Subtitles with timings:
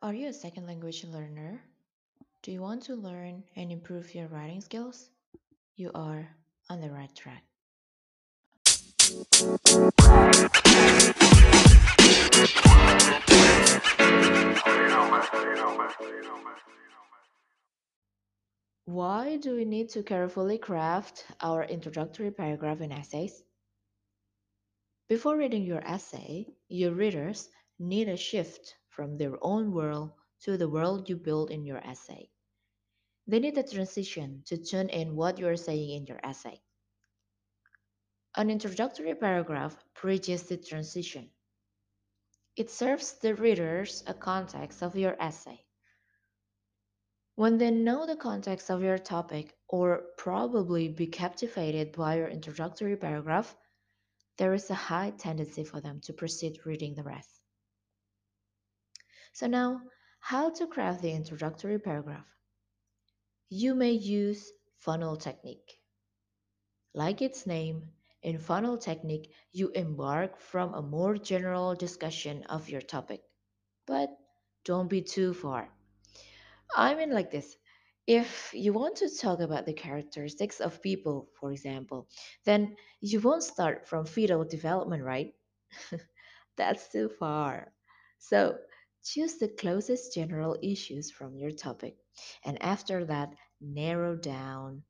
[0.00, 1.60] Are you a second language learner?
[2.42, 5.10] Do you want to learn and improve your writing skills?
[5.74, 6.28] You are
[6.70, 7.42] on the right track.
[18.84, 23.42] Why do we need to carefully craft our introductory paragraph in essays?
[25.08, 27.48] Before reading your essay, your readers
[27.80, 32.28] need a shift from their own world to the world you build in your essay.
[33.28, 36.60] They need a transition to tune in what you are saying in your essay.
[38.34, 41.30] An introductory paragraph bridges the transition.
[42.56, 45.60] It serves the readers a context of your essay.
[47.36, 52.96] When they know the context of your topic or probably be captivated by your introductory
[52.96, 53.54] paragraph,
[54.38, 57.37] there is a high tendency for them to proceed reading the rest.
[59.32, 59.82] So now,
[60.20, 62.26] how to craft the introductory paragraph?
[63.50, 65.82] You may use funnel technique.
[66.92, 72.82] Like its name, in funnel technique, you embark from a more general discussion of your
[72.82, 73.22] topic.
[73.86, 74.10] But
[74.64, 75.70] don't be too far.
[76.76, 77.56] I mean, like this
[78.06, 82.08] if you want to talk about the characteristics of people, for example,
[82.44, 85.34] then you won't start from fetal development, right?
[86.56, 87.72] That's too far.
[88.18, 88.58] So
[89.02, 91.96] choose the closest general issues from your topic,
[92.44, 94.82] and after that, narrow down,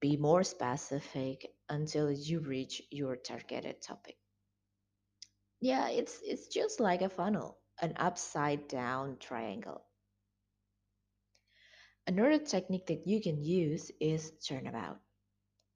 [0.00, 4.16] be more specific until you reach your targeted topic.
[5.60, 9.84] Yeah, it's it's just like a funnel, an upside down triangle.
[12.06, 15.00] Another technique that you can use is turnabout.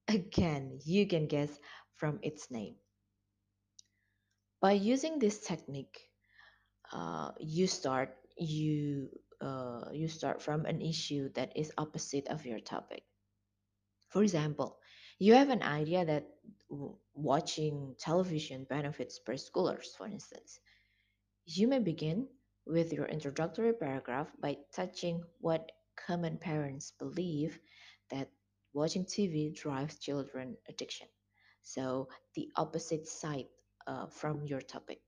[0.08, 1.58] Again, you can guess
[1.94, 2.76] from its name.
[4.60, 6.07] By using this technique,
[6.92, 9.08] uh, you start you
[9.40, 13.04] uh, you start from an issue that is opposite of your topic.
[14.10, 14.78] For example,
[15.18, 16.28] you have an idea that
[17.14, 20.60] watching television benefits preschoolers, for instance.
[21.46, 22.28] You may begin
[22.66, 27.58] with your introductory paragraph by touching what common parents believe
[28.10, 28.30] that
[28.72, 31.08] watching TV drives children addiction.
[31.62, 33.48] So, the opposite side
[33.86, 35.00] uh, from your topic.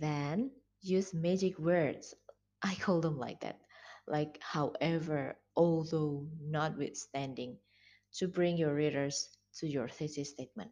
[0.00, 2.14] Then, use magic words.
[2.62, 3.60] I call them like that.
[4.06, 7.58] Like, however, although, notwithstanding,
[8.14, 10.70] to bring your readers to your thesis statement.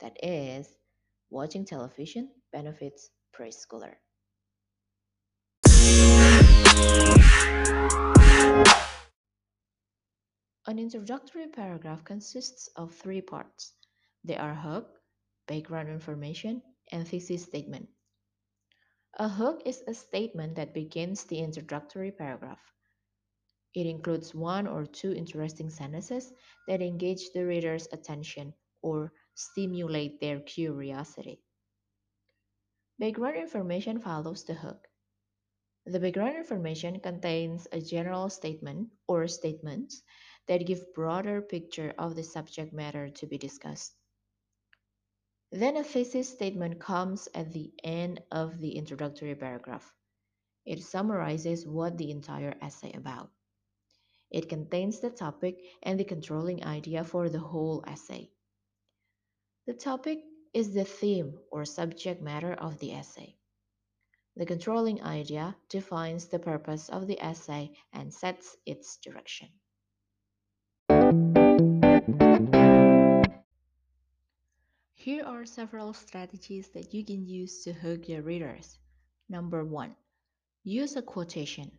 [0.00, 0.68] That is,
[1.30, 3.94] watching television benefits preschooler.
[10.68, 13.72] An introductory paragraph consists of three parts.
[14.24, 14.88] They are hook,
[15.46, 16.60] background information,
[16.92, 17.88] and thesis statement.
[19.18, 22.60] A hook is a statement that begins the introductory paragraph.
[23.74, 26.32] It includes one or two interesting sentences
[26.68, 31.40] that engage the reader's attention or stimulate their curiosity.
[32.98, 34.88] Background information follows the hook.
[35.84, 40.02] The background information contains a general statement or statements
[40.48, 43.94] that give broader picture of the subject matter to be discussed.
[45.52, 49.94] Then a thesis statement comes at the end of the introductory paragraph.
[50.64, 53.30] It summarizes what the entire essay about.
[54.30, 58.30] It contains the topic and the controlling idea for the whole essay.
[59.66, 60.18] The topic
[60.52, 63.36] is the theme or subject matter of the essay.
[64.34, 69.48] The controlling idea defines the purpose of the essay and sets its direction.
[75.06, 78.76] Here are several strategies that you can use to hook your readers.
[79.28, 79.94] Number one,
[80.64, 81.70] use a quotation.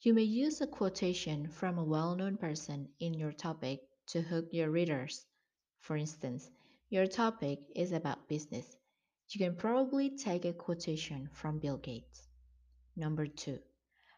[0.00, 4.46] You may use a quotation from a well known person in your topic to hook
[4.50, 5.24] your readers.
[5.78, 6.50] For instance,
[6.90, 8.66] your topic is about business.
[9.28, 12.26] You can probably take a quotation from Bill Gates.
[12.96, 13.60] Number two,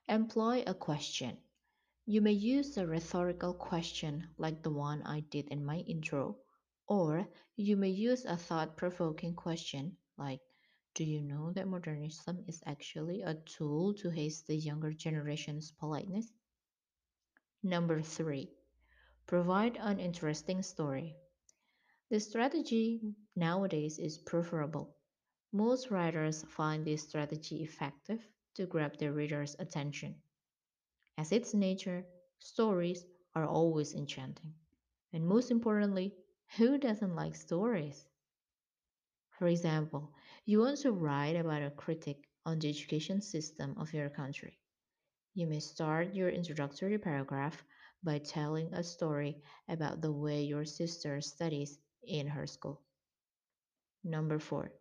[0.08, 1.36] employ a question.
[2.06, 6.38] You may use a rhetorical question like the one I did in my intro,
[6.86, 10.40] or you may use a thought provoking question like,
[10.94, 16.32] Do you know that modernism is actually a tool to haste the younger generation's politeness?
[17.62, 18.50] Number three,
[19.26, 21.16] provide an interesting story.
[22.10, 23.00] The strategy
[23.34, 24.94] nowadays is preferable.
[25.52, 28.20] Most writers find this strategy effective
[28.54, 30.14] to grab their reader's attention.
[31.18, 32.06] As its nature,
[32.38, 33.04] stories
[33.34, 34.54] are always enchanting.
[35.12, 36.14] And most importantly,
[36.56, 38.06] who doesn't like stories?
[39.30, 40.12] For example,
[40.46, 44.58] you want to write about a critic on the education system of your country.
[45.34, 47.64] You may start your introductory paragraph
[48.02, 52.82] by telling a story about the way your sister studies in her school.
[54.04, 54.72] Number four,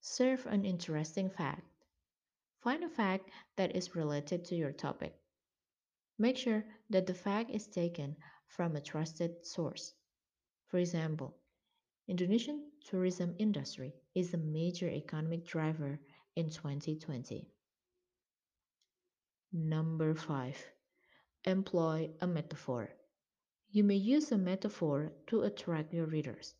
[0.00, 1.62] serve an interesting fact.
[2.60, 5.14] Find a fact that is related to your topic.
[6.18, 9.94] Make sure that the fact is taken from a trusted source.
[10.68, 11.34] For example,
[12.06, 15.98] Indonesian tourism industry is a major economic driver
[16.36, 17.48] in 2020.
[19.52, 20.66] Number 5.
[21.44, 22.90] Employ a metaphor.
[23.70, 26.54] You may use a metaphor to attract your readers.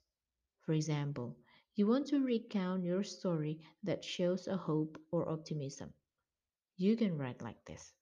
[0.61, 1.37] For example,
[1.75, 5.93] you want to recount your story that shows a hope or optimism.
[6.77, 7.93] You can write like this.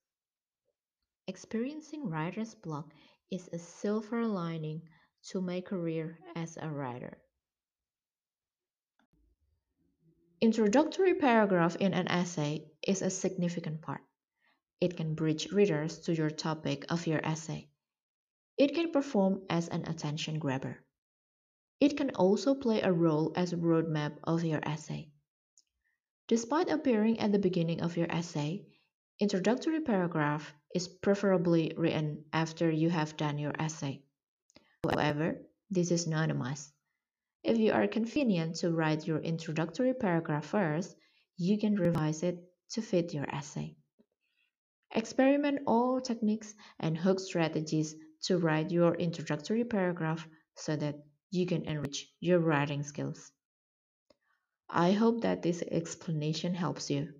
[1.27, 2.93] Experiencing writer's block
[3.29, 4.81] is a silver lining
[5.23, 7.17] to my career as a writer.
[10.39, 14.01] Introductory paragraph in an essay is a significant part.
[14.79, 17.69] It can bridge readers to your topic of your essay.
[18.57, 20.77] It can perform as an attention grabber.
[21.79, 25.09] It can also play a role as a roadmap of your essay.
[26.27, 28.65] Despite appearing at the beginning of your essay,
[29.19, 34.03] introductory paragraph is preferably written after you have done your essay.
[34.83, 36.71] However, this is not a must.
[37.43, 40.95] If you are convenient to write your introductory paragraph first,
[41.37, 42.39] you can revise it
[42.71, 43.75] to fit your essay.
[44.91, 50.95] Experiment all techniques and hook strategies to write your introductory paragraph so that
[51.29, 53.31] you can enrich your writing skills.
[54.69, 57.13] I hope that this explanation helps you.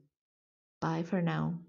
[0.82, 1.60] Bye for now.